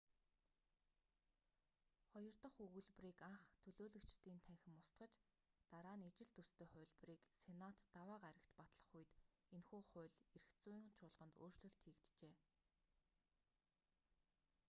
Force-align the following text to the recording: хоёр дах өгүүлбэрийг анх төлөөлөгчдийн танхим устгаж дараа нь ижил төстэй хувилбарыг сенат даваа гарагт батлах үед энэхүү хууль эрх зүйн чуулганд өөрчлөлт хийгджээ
хоёр 2.11 2.35
дах 2.43 2.55
өгүүлбэрийг 2.65 3.19
анх 3.33 3.45
төлөөлөгчдийн 3.63 4.39
танхим 4.45 4.75
устгаж 4.83 5.13
дараа 5.71 5.95
нь 5.97 6.07
ижил 6.09 6.29
төстэй 6.33 6.67
хувилбарыг 6.69 7.21
сенат 7.43 7.77
даваа 7.95 8.17
гарагт 8.25 8.51
батлах 8.59 8.89
үед 8.97 9.11
энэхүү 9.55 9.81
хууль 9.89 10.17
эрх 10.37 10.47
зүйн 10.63 10.83
чуулганд 10.97 11.33
өөрчлөлт 11.43 11.79
хийгджээ 11.83 12.35